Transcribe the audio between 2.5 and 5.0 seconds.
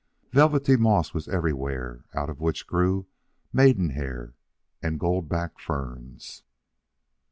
grew maiden hair and